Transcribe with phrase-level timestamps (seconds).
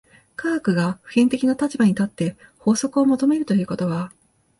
[0.35, 4.11] 科学が普遍的な立場に立って法則を求めるということは、